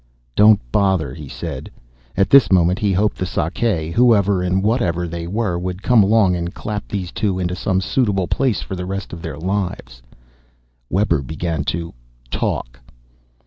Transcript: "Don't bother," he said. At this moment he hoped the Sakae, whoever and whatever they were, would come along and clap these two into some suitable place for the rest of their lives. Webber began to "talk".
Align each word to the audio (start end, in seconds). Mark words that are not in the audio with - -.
"Don't 0.35 0.59
bother," 0.71 1.13
he 1.13 1.29
said. 1.29 1.69
At 2.17 2.31
this 2.31 2.51
moment 2.51 2.79
he 2.79 2.91
hoped 2.91 3.17
the 3.19 3.25
Sakae, 3.27 3.91
whoever 3.91 4.41
and 4.41 4.63
whatever 4.63 5.07
they 5.07 5.27
were, 5.27 5.59
would 5.59 5.83
come 5.83 6.01
along 6.01 6.35
and 6.35 6.51
clap 6.55 6.87
these 6.87 7.11
two 7.11 7.37
into 7.37 7.55
some 7.55 7.81
suitable 7.81 8.27
place 8.27 8.63
for 8.63 8.75
the 8.75 8.87
rest 8.87 9.13
of 9.13 9.21
their 9.21 9.37
lives. 9.37 10.01
Webber 10.89 11.21
began 11.21 11.63
to 11.65 11.93
"talk". 12.31 12.79